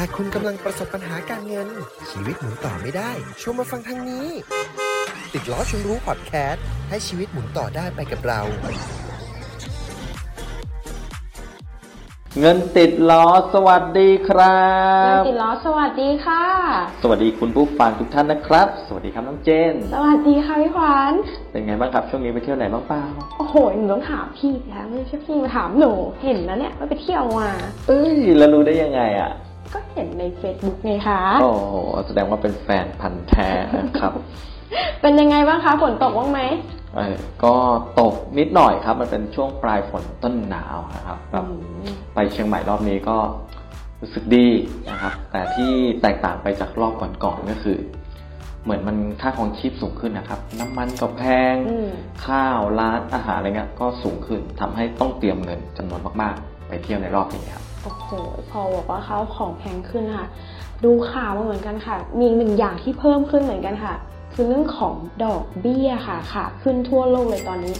[0.00, 1.68] หากคุณกำลังประสบปัญหาการเงิน
[2.10, 3.10] ชีวิตหมุนต่อไม่ได้
[3.40, 4.28] ชวนมาฟังทางนี้
[5.32, 8.40] ติดล้อชวนรู้พอดแคสต์ให้ชีวิตหมุนต่อได้ไปกับเรา
[12.40, 14.58] เงินติดล้อสวัสดีครั
[15.04, 16.44] เงินบ ติดล้อสวัสดีค่ะ
[17.02, 21.12] สวัสดีคุณผู้ฟังทุกท่านนะครับ สวัสดีครับน้องเจน สวัสดีค่ะพี่ขวัญ
[21.50, 23.02] เป็นไงบ้างครับช่วงนี้ไปเที่ยวไหนบ้างเปล่า
[23.38, 27.50] โอ้โหหนูต้องถามพี่นะไม่ใช่พี่มาถามหนูเห็นนะเนี่ยว่าไปเที่ยวมา
[27.88, 29.30] เอ้ยแล้วรู้ได้ยังไงอะ
[29.74, 34.12] ก็เห็นใน Facebook ไงคะโอ้โหแสดงว่าเป็นแฟนพันธ์แท้นะครับ
[35.00, 36.40] เป็นยังไงบ้างคะฝนตกบ้างไหม
[36.96, 37.54] เออก็
[38.00, 41.54] ตกนิดหน่อยครับ มันเป็นช่วงปลายฝนต้นหนาวนะครับแบบอื
[41.92, 43.18] มไปเชียงใหม่รอบนี้ก็
[44.00, 44.48] รู้สึกดี
[44.90, 45.70] นะครับ แต่ที่
[46.02, 47.78] แตกต่างไปจากรอบก่อนๆก็คือ
[48.64, 51.22] เหมือนมันค่าของชีพสูงขึ้นนะครับ น้ำมันก็แพ
[51.52, 51.88] งอืม
[52.26, 58.08] ข้าวร้านอาหารอะไรเงี้ยก็สูงขึ้นทำให้ต้องเตรียมเงินจำนวนมากๆ ไปเที่ยวในรอบนี้ครับ โอ้โห
[58.50, 60.26] พอบอกว่าข้าวของแพงขึ้นค่ะ
[60.84, 63.94] ดูข่าวมาเหมือนกันค่ะ มีหนึ่งอย่างที่เพิ่มขึ้นเหมือนกันค่ะ
[64.32, 64.94] คือเรื่องของ
[65.24, 67.74] ดอกเบี้ยค่ะค่ะขึ้นทั่วโลกเลยตอนนี้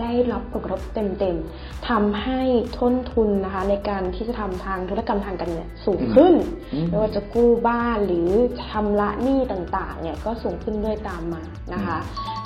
[0.00, 2.40] ได้รับผลกระทบเต็มๆทำให้
[2.78, 6.34] ต้นทุนนะคะในการที่จะทำทางธุรกรรมทางการเงินสูงขึ้น
[6.74, 8.28] อืมไม่ว่าจะกู้บ้านหรือ
[8.68, 11.42] ชำระหนี้ต่างๆเนี่ยก็สูงขึ้นด้วยตามมา
[11.74, 11.98] นะคะ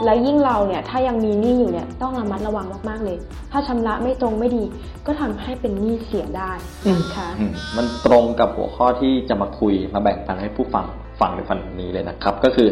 [0.05, 3.19] แล้วยิ่งเราเนี่ยถ้ายังมีหนี้อยู่เนี่ยต้องระมัดระวังมากๆเลย
[3.53, 4.65] ถ้าชำระไม่ตรงไม่ดี
[5.07, 6.51] ก็ทำให้เป็นหนี้เสียได้
[6.91, 10.87] นะคะอืมมันตรงกับหัวข้อที่จะมาคุยมาแบ่งปันให้ผู้ฟัง
[11.21, 12.69] ฟังในวันนี้เลยนะครับ ก็คือ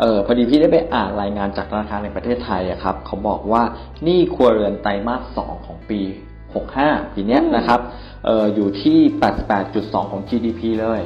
[0.00, 3.62] เออพอดีพี่ได้ไปอ่านรายงานจากธนาคารในประเทศไทยอะครับเขาบอกว่า
[4.04, 6.00] หนี้ครัวเรือนไตรมาส2ของปี
[6.56, 7.80] 65 ปีเนี้ยอืมนะครับ
[8.26, 8.98] เอออยู่ที่
[9.54, 11.00] 88.2 ของ GDP เลย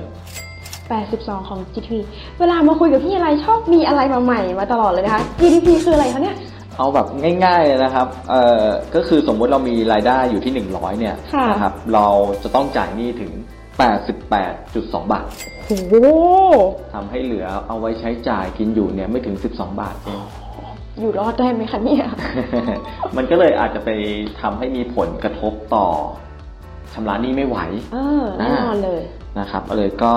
[0.92, 1.90] 82 ของ GDP
[2.38, 6.36] เวลามาคุยกับพี่อะไรชอบมีอะไรมาใหม่มาตลอดเลยนะคะ GDP คืออะไรคะเนี่ย
[6.76, 7.06] เอาแบบ
[7.44, 12.06] ง่ายๆเลยนะครับ เอ่อ ก็คือสมมุติเรามีรายได้อยู่ที่ 100 เนี่ยค่ะนะครับ เรา
[12.42, 13.32] จะต้องจ่ายหนี้ถึง
[13.80, 15.26] 88.2 บาท
[15.66, 15.94] โอ้โห
[16.94, 20.20] ทำให้เหลือเอาไว้ใช้จ่ายกินอยู่เนี่ยไม่ถึง 12 บาทเอง
[21.00, 22.04] อยู่รอดได้ไหมคะเนี่ย
[23.16, 23.90] มันก็เลยอาจจะไป
[24.40, 25.86] ทำให้มีผลกระทบต่อ
[26.92, 27.58] ชำระหนี้ไม่ไหว
[27.92, 29.02] เออแน่นอนเลย
[29.38, 30.14] นะครับเลยก็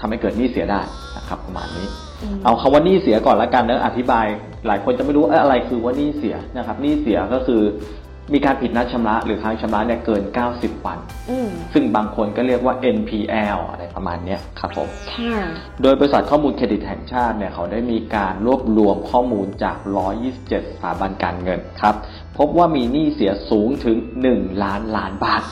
[0.00, 0.80] ทำให้เกิดหนี้เสียได้
[1.16, 1.86] นะครับประมาณนี้
[2.22, 4.26] อืมเอาคำว่าหนี้เสียก่อนละกันเนอะอธิบาย
[4.66, 7.62] หลายคนจะไม่รู้เอ้ยอะไรคือว่าหนี้เสียนะครับหนี้เสียก็คือ
[8.32, 10.22] มีการผิดนัดชำระหรือค้างชำระเนี่ยเกิน
[10.54, 10.98] 90 วัน
[11.30, 15.36] อืมซึ่งบางคนก็เรียกว่า NPL อะไรประมาณเนี้ยครับผม ค่ะ
[15.82, 19.76] โดยบริษัทข้อมูลเครดิตแห่งชาติเนี่ยเขาได้มีการรวบรวมข้อมูลจาก
[20.24, 21.94] 127 สถาบันการเงินครับ
[22.38, 23.96] พบว่ามีหนี้เสียสูงถึง
[24.30, 25.42] 1 ล้านล้านบาท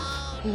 [0.47, 0.53] อื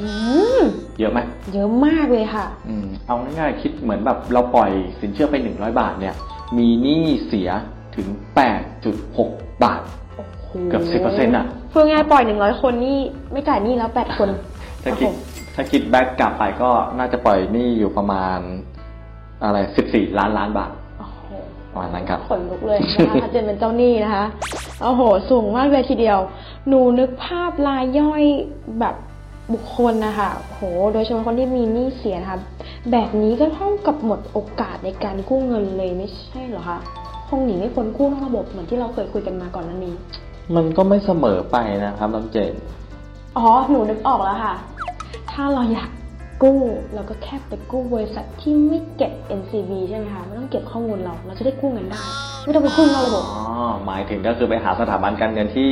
[0.59, 0.62] ม
[1.00, 1.19] เยอะไหม
[1.53, 6.16] เยอะมากเลยค่ะ อืมเอาง่ายๆ คิดเหมือนแบบเราปล่อยสินเชื่อไป 100 บาทเนี่ย
[6.57, 7.50] มีหนี้เสีย
[7.96, 8.07] ถึง
[8.86, 9.81] 8.6 บาท
[10.69, 12.97] เกือบ 10%อะ พูดง่ายๆปล่อยหนึ่งร้อยคนนี่
[13.31, 14.30] ไม่จ่ายหนี้แล้วแปดคน
[14.84, 18.40] ถ้าคิดโอ้โหถ้าคิดแบ็กกลับไปก็น่าจะปล่อยหนี้อยู่ประมาณ
[19.44, 19.57] อะไร
[19.90, 21.19] 14ล้านล้านบาทโอ้โห
[21.72, 24.25] ประมาณนั้นครับขนลุกเลยนะคะถ้าเจนเป็นเจ้าหนี้นะคะ
[24.84, 26.19] โอ้โห สูงมากเลยทีเดียว
[26.68, 28.24] หนูนึกภาพรายย่อย
[28.80, 28.96] แบบ
[29.53, 30.62] บุคคลนะคะโห
[30.94, 32.40] โดยเฉพาะคนที่มีหนี้เสียนะคะ
[32.91, 36.80] แบบนี้ก็เท่ากับหมดโอกาสในการกู้เงินเลยไม่ใช่เหรอคะ
[37.28, 39.96] คงหนีไม่พ้นกู้นอกระบบเหมือนที่เราเคยคุยกันมาก่อนหนั้นนี้
[40.55, 42.53] มันก็ไม่เสมอไปนะครับน้องเจน
[43.37, 44.55] อ๋อ หนูนึกออกแล้วค่ะ
[45.31, 45.89] ถ้าเราอยาก
[46.43, 46.59] กู้
[46.93, 52.01] เราก็แค่ไปกู้บริษัทที่ไม่เก็บ NCB ใช่ไหมคะไม่ต้องเก็บข้อมูลเรา เราจะได้กู้เงินได้
[52.45, 53.43] ไม่ต้องไปกู้นอกระบบอ๋อ
[53.85, 55.69] หมายถึงก็คือไปหาสถาบันการเงินที่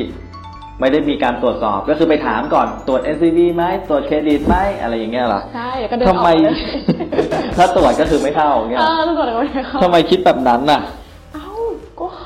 [0.79, 6.55] ไม่ได้มีการตรวจสอบ ก็คือไปถามก่อนตรวจ NCB ไหมตรวจเครดิตไหมอะไรอย่างเงี้ยเหรอ ใช่เดี๋ยวก็เดินอทำอกไม เลย
[7.57, 11.06] ถ้าตรวจก็คือไม่เข้าอย่างเงี้ยเออตำรวจก็ไม่ให้เข้า ทำไมคิดแบบนั้นน่ะเอ้าก็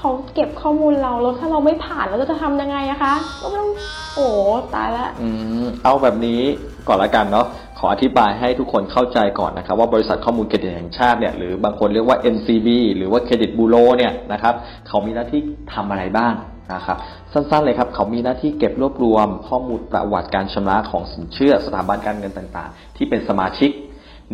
[0.04, 3.68] เขาเก็บข้อมูลเราแล้วถ้าเราไม่ผ่านเราจะทำยังไงอะคะก็ต้อง
[4.16, 4.28] โอ้
[4.76, 5.28] ตายละอื
[5.64, 6.42] มเอาแบบนี้
[6.88, 7.46] ก่อนละกันเนาะ
[7.80, 12.68] ขออธิบายให้ทุกคนเข้าใจก่อนนะครับว่าบริษัทข้อมูลเครดิตแห่งชาติเนี่ยหรือบางคนเรียกว่า NCB
[12.98, 14.54] หรือว่าเครดิตบูโรเนี่ยนะครับ
[14.88, 15.42] เขามีหน้าที่
[15.74, 16.34] ทำอะไรบ้าง
[16.74, 16.98] นะครับ
[17.34, 23.72] สั้นๆเลยครับเขามีหน้าที่เก็บรวบรวมข้อมูลประวัติการชำระของสินเชื่อสถาบันการเงินต่างๆ ที่เป็นสมาชิก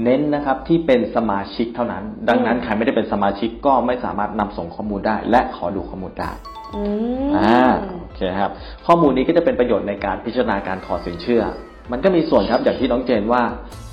[0.03, 6.31] เน้นนะครับที่เป็นสมาชิกเท่านั้น ดังนั้นใครไม่ได้เป็นสมาชิกก็ไม่สามารถนำส่งข้อมูลได้ และขอดูข้อมูลได้
[6.75, 6.81] อื
[7.27, 7.65] มอ่า
[8.01, 8.51] โอเคครับ
[8.87, 11.43] ข้อมูลนี้ก็จะเป็นประโยชน์ในการพิจารณาการขอสินเชื่อ
[11.91, 13.43] มันก็มีส่วนครับอย่างที่น้องเจนว่า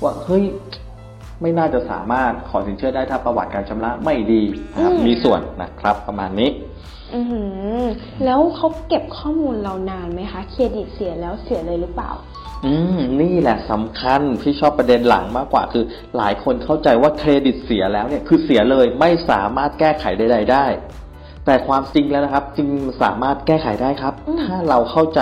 [0.03, 0.43] ว่าเฮ้ย
[1.41, 4.43] ไม่น่าจะสามารถขอสินเชื่อได้ถ้าประวัติการชำระไม่ดี
[4.73, 6.49] นะครับอืมมีส่วนนะครับประมาณนี้
[7.15, 7.41] อือหื
[7.81, 7.83] อ
[8.25, 12.11] แล้วเขาเก็บข้อมูลเรานานไหมคะ เครดิตเสียแล้วเสียเลยหรือเปล่า
[12.65, 15.83] อืมนี่แหละสำคัญที่ชอบประเด็นหลังมากกว่าคือ
[16.17, 20.65] หลายคนเข้าใจว่าเครดิตเสียแล้วเนี่ยคือเสียเลยไม่สามารถแก้ไขใดๆได้
[21.45, 22.69] แต่ความจริงแล้วนะครับจริง
[23.03, 25.21] สามารถแก้ไขได้ครับอืมถ้าเราเข้าใจ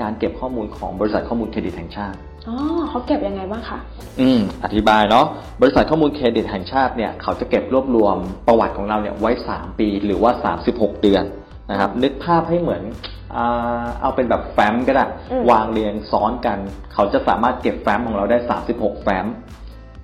[0.00, 2.18] การเก็บข้อมูลของบริษัทข้อมูลเครดิตแห่งชาติ
[2.48, 2.56] อ๋อ
[2.88, 3.78] เขาเก็บยังไงบ้างคะ
[4.20, 5.26] อืมอธิบายเนาะ
[5.60, 8.16] บริษัทข้อมูลเครดิตแห่งชาติเนี่ยเขาจะเก็บรวบรวม
[8.46, 10.32] ประวัติของเราเนี่ยไว้ 3 ปีหรือว่า
[10.66, 11.24] 36 เดือน
[11.70, 13.15] นะครับนึกภาพให้เหมือนอา
[14.00, 16.58] เอาเป็นแบบแฟ้มก็ได้ อืม วางเรียงซ้อนกัน
[16.94, 18.38] เขาจะสามารถเก็บแฟ้มของเราได้
[18.72, 19.26] 36 แฟ้ม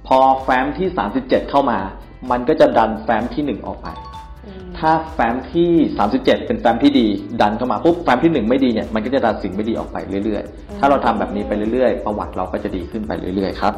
[0.06, 0.88] พอแฟ้มที่
[1.20, 1.78] 37 เข้ามา
[2.30, 3.88] มันก็จะดันแฟ้มทีหนึ่1 ออกไป
[4.46, 5.72] อืมถ้าแฟ้มที่
[6.08, 7.06] 37 เป็นแฟ้มที่ดี
[7.40, 13.74] ดันเข้ามาปุ๊บแฟ้มที่ 1 ไม่ดีเนี่ยมันก็จะดันสิ่งไม่ดีออกไปเรื่อยๆ ถ้าเราทำแบบนี้ไปเรื่อยๆ ประวัติเราก็จะดีขึ้นไปเรื่อยๆครับ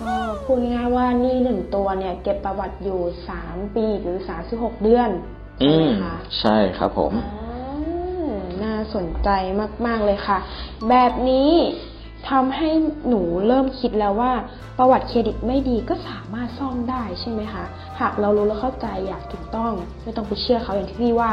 [0.00, 0.12] ก็
[0.44, 5.10] พูดง่ายๆว่านี่หนึ่งตัวเนี่ย เก็บประวัติอยู่สามปีหรือสามสิบหกเดือน
[5.58, 7.45] ใช่อืไหมมคะใช่ครับผม อ่าน่า
[8.94, 9.28] สนใจ
[9.86, 10.38] มากๆเลยค่ะ
[10.88, 11.52] แบบนี้
[12.30, 12.70] ทำให้
[13.08, 14.32] หนูเริ่มคิดแล้วว่า
[14.78, 17.64] ประวัติเครดิตไม่ดีก็สามารถซ่อมได้ใช่ไหมคะ
[18.00, 19.72] หากเรารู้และเข้าใจอยากถูกต้อง
[20.02, 21.32] ไม่ต้องไปเชื่อเขาอย่างที่พี่ว่า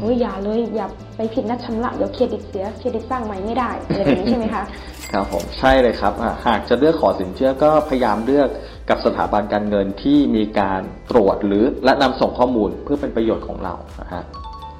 [0.00, 0.86] เฮ้ยอย่าเลยอย่า
[1.16, 4.64] ไปผิดนัดชำระเดี๋ยวเครดิตเสียเครดิตสร้างใหม่ไม่ได้อะไรแบบนี้ใช่ไหมคะ
[5.12, 8.48] ครับผมใช่เลยครับอะหากจะเลือกขอสินเชื่อก็พยายามเลือก
[8.90, 10.80] กับสถาบันการเงินที่มีการ
[11.10, 14.22] ตรวจหรือและนำส่งข้อมูลเพื่อเป็นประโยชน์ของเรานะฮะ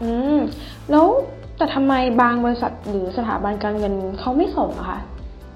[0.02, 0.38] อืม
[0.90, 1.06] แล้ว
[1.58, 5.00] แต่ทำไมบางบริษัทหรือสถาบันการเงินเขาไม่ส่งอะคะ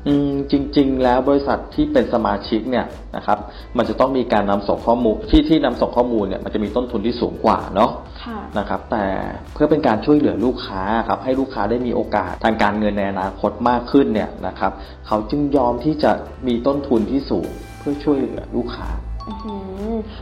[0.06, 2.86] อืมจริง ๆ แล้วบริษัทที่เป็นสมาชิกเนี่ย
[3.16, 3.38] นะครับ
[3.76, 7.90] มันจะต้องมีการนำส่งข้อมูลที่ที่นำส่งข้อมูลเนี่ยมันจะมีต้นทุนที่สูงกว่าเนาะ
[8.24, 9.04] ค่ะนะครับแต่
[9.52, 14.72] เพื่อเป็นการช่วยเหลือลูกค้าครับให้ลูกค้าได้มีโอกาสทางการเงินในอนาคตมากขึ้นเนี่ยนะครับ
[15.06, 16.12] เขาจึงยอมที่จะ
[16.46, 17.48] มีต้นทุนที่สูง
[17.78, 19.07] เพื่อช่วยเหลือลูกค้าอื้อ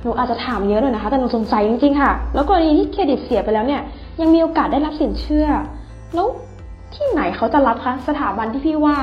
[0.03, 3.83] หนูอาจจะถามเยอะหน่อยนะคะ แต่หนูสงสัยจริงๆค่ะ แล้วกรณีที่เครดิตเสียไปแล้วเนี่ย
[4.21, 5.49] ยังมีโอกาสได้รับสินเชื่อ
[6.15, 6.27] แล้ว
[6.95, 8.99] ที่ไหนเขาจะรับคะสถาบันที่พี่ว่า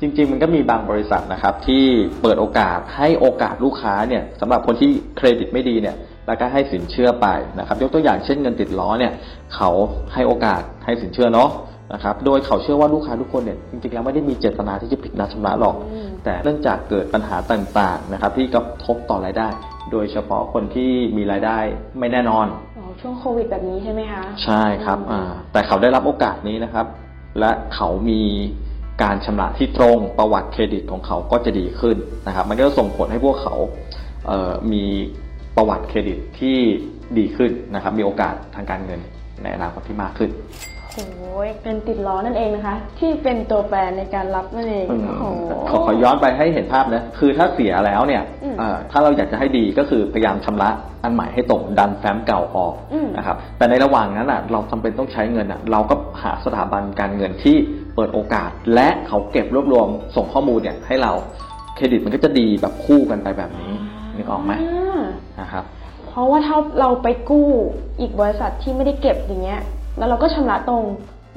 [0.00, 1.84] จริง ๆ มันก็มีบางบริษัทนะครับ ที่
[2.22, 5.96] เปิดโอกาสให้โอกาสลูกค้าเนี่ยสำหรับคนที่เครดิตไม่ดีเนี่ย
[6.26, 7.26] แล้วก็ให้สินเชื่อไป
[7.58, 9.12] นะครับ ยกตัวอย่างเช่นเงินติดล้อเนี่ย
[9.54, 9.70] เขา
[10.14, 11.50] ให้โอกาสให้สินเชื่อเนาะ
[11.92, 19.48] นะครับ โดยเขาเชื่อว่าลูกค้าทุกคนเนี่ยจริงๆแล้วไม่ได้มีเจตนาที่จะผิดนัดชำระหรอก อื แต่เนื่องจากเกิดปัญหาต่างๆนะครับที่กระทบต่อรายได้
[19.92, 21.58] โดยเฉพาะคนที่มีรายได้
[21.98, 22.46] ไม่แน่นอน
[22.78, 25.22] อ๋อช่วงโควิดแบบนี้ใช่ไหมคะ ใช่ครับอ่า
[25.52, 26.86] แต่เขาได้รับโอกาสนี้นะครับ
[27.40, 28.22] และเขามี
[29.02, 31.96] การชำระที่ตรงประวัติเครดิตของเขาก็จะดีขึ้น
[32.26, 33.54] นะครับ มันก็จะส่งผลให้พวกเขา
[34.26, 34.84] เอ่อมี
[35.56, 36.56] ประวัติเครดิตที่
[37.18, 39.00] ดีขึ้นนะครับ มีโอกาสทางการเงิน
[39.42, 40.30] ในอนาคตที่มากขึ้น
[40.94, 50.70] โอ้ยเป็นติดล้อนั่นเองนะคะ ที่เป็นตัวแปรในการรับนั่นเองอืมโอ้โห ขอขอย้อนไปให้เห็นภาพนะคือถ้าเสียแล้วเนี่ยอืม เอ่อถ้าเราอยากจะให้ดีก็คือพยายามชำระ
[51.04, 57.56] อันใหม่ให้ตรงดันแฟ้มเก่าออกอืม นะครับแต่ในระหว่างนั้นอะเราจำเป็นต้องใช้เงินอะเราก็หาสถาบันการเงินที่
[57.94, 61.12] เปิดโอกาส และเขาเก็บรวบรวมส่งข้อมูลเนี่ยให้เรา
[61.76, 63.72] เครดิตมันก็จะดีแบบคู่กันไปแบบนี้
[64.16, 64.58] นึกออกไหมา
[65.40, 65.64] นะครับ
[66.08, 67.48] เพราะว่าถ้าเราไปกู้
[68.00, 69.60] อีกบริษัทที่ไม่ได้เก็บอย่างเงี้ย
[69.98, 70.84] แล้วเราก็ชำระตรง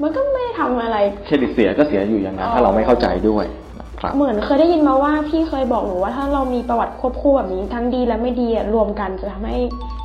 [0.02, 3.44] มันก็ไม่ได้ทำอะไรเครดิตเสียก็เสียอยู่อย่างนั้นอ๋อถ้าเราไม่เข้าใจด้วย
[3.80, 9.58] นะครับเหมือนเคยได้ยินมาว่าพี่เคยบอกหนูว่าถ้าเรามีประวัติควบคู่แบบนี้ทั้งดีและไม่ดีอะรวมกันจะทำให้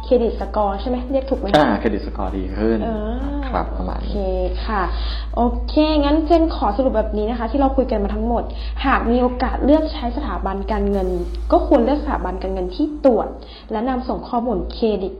[0.04, 3.14] credit score ใช่ไหมเรียกถูกไหมอ่าเครดิตสกอร์ดีขึ้นเออ
[3.50, 4.38] ครับประมาณโอเคนี้
[4.68, 4.84] ค่ะ
[5.36, 8.44] โอเค งั้นเจนขอสรุปแบบนี้นะคะ ที่เราคุยกันมาทั้งหมด
[8.86, 11.08] หากมีโอกาสเลือกใช้สถาบันการเงิน
[11.52, 13.28] ก็ควรเลือกสถาบันการเงินที่ตรวจ
[13.72, 15.14] และนำส่งข้อมูลเครดิต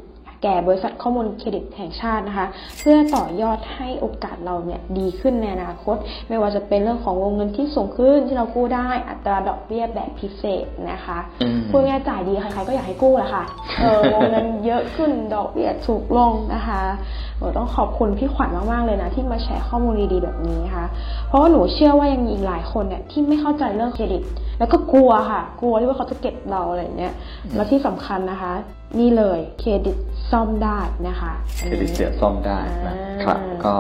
[0.44, 2.48] แก่บริษัทข้อมูลเครดิตแห่งชาตินะคะ
[2.80, 5.98] เพื่อต่อยอดให้โอกาสเราเนี่ยดีขึ้นในอนาคต
[6.30, 13.44] ไม่ว่าจะเป็นเรื่องของวงเงินที่สูงขึ้นที่เรากู้ได้อัตราดอกเบี้ยแบบพิเศษนะคะอืมพูดง่ายๆจ่ายดีใครๆก็อยากให้กู้แหละค่ะ
[13.82, 20.86] เออวงเงินเยอะขึ้นดอกเบี้ยถูกลงนะคะเออ ต้องขอบคุณพี่ขวัญมากๆเลยนะ ที่มาแชร์ข้อมูลดีๆแบบนี้นะคะ
[21.28, 24.22] เพราะว่าหนูเชื่อว่ายังมีอีกหลายคนเนี่ยที่ไม่เข้าใจเรื่องเครดิต
[24.60, 27.14] แล้วก็กลัวค่ะ กลัวที่ว่าเขาจะเก็บเราอะไรอย่างเงี้ย
[27.56, 28.54] แล้วที่สำคัญนะคะ
[29.00, 29.98] นี่เลยเครดิต
[30.32, 33.76] ซ่อมได้นะคะเครดิตเสียซ่อมได้นะอ่าครับก็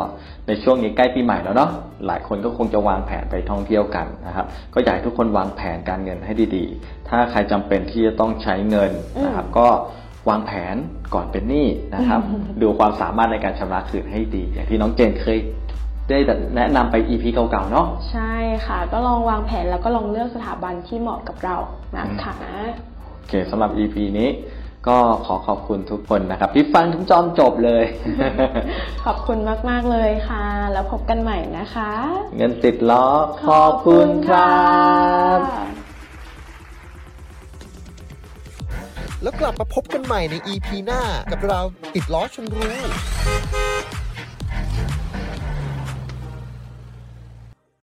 [0.48, 1.70] ในช่วงนี้ใกล้ปีใหม่แล้วเนาะ
[2.08, 8.92] หลายคนก็คงจะวางแผนไปท่องเที่ยวกันนะครับ ก็อยากให้ทุกคนวางแผนการเงินให้ดีๆ ถ้าใครจำเป็นที่จะต้องใช้เงิน
[9.26, 9.68] นะครับก็
[10.30, 10.76] วางแผน
[11.14, 12.22] ก่อนเป็นหนี้นะครับ
[12.62, 15.40] ดูความสามารถในการชำระคืนให้ดี อย่างที่น้องเจนเคย
[16.10, 16.18] ได้
[16.56, 18.34] แนะนำไป EP เก่าๆเนาะใช่
[18.66, 21.58] ค่ะ ก็ลองวางแผนแล้วก็ลองเลือกสถาบันที่เหมาะกับเรา
[21.98, 22.36] นะคะ
[23.16, 24.30] โอเคสำหรับ EP นี้
[24.88, 27.84] ก็ขอขอบคุณทุกคนนะครับ ที่ฟังถึงจอมจบเลย
[29.06, 29.38] ขอบคุณ
[29.70, 31.92] มาก ๆ เลยค่ะ แล้วพบกันใหม่นะคะ
[32.38, 33.08] เงินติดล้อ
[33.50, 34.62] ขอบคุณครั
[35.38, 35.81] บ
[39.24, 41.02] แล้วกลับมาพบกันใหม่ใน EP หน้า
[41.32, 41.60] กับเรา
[41.96, 42.74] ติดล้อชนรู้